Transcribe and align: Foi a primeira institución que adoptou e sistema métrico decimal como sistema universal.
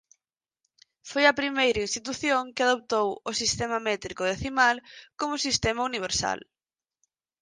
Foi 1.09 1.23
a 1.27 1.37
primeira 1.41 1.83
institución 1.87 2.43
que 2.55 2.63
adoptou 2.63 3.07
e 3.29 3.31
sistema 3.43 3.77
métrico 3.89 4.29
decimal 4.31 4.75
como 5.19 5.43
sistema 5.47 5.81
universal. 5.89 6.39